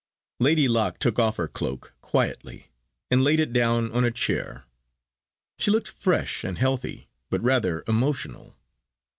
Lady 0.39 0.67
Locke 0.67 0.97
took 0.97 1.19
off 1.19 1.37
her 1.37 1.47
cloak 1.47 1.93
quietly, 2.01 2.71
and 3.11 3.23
laid 3.23 3.39
it 3.39 3.53
down 3.53 3.91
on 3.91 4.03
a 4.03 4.09
chair. 4.09 4.65
She 5.59 5.69
looked 5.69 5.89
fresh 5.89 6.43
and 6.43 6.57
healthy, 6.57 7.07
but 7.29 7.43
rather 7.43 7.83
emotional. 7.87 8.55